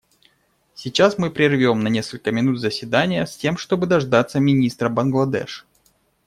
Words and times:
Сейчас 0.73 1.19
мы 1.19 1.29
прервем 1.29 1.81
на 1.81 1.87
несколько 1.87 2.31
минут 2.31 2.57
заседание, 2.59 3.27
с 3.27 3.37
тем 3.37 3.55
чтобы 3.55 3.85
дождаться 3.85 4.39
министра 4.39 4.89
Бангладеш. 4.89 5.67